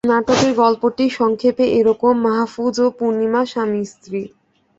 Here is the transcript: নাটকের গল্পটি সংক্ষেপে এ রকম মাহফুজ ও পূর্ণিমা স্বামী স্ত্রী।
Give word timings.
নাটকের 0.07 0.53
গল্পটি 0.55 1.05
সংক্ষেপে 1.19 1.65
এ 1.71 1.81
রকম 1.89 2.13
মাহফুজ 2.25 2.75
ও 2.79 2.97
পূর্ণিমা 2.97 3.41
স্বামী 3.45 3.81
স্ত্রী। 3.85 4.21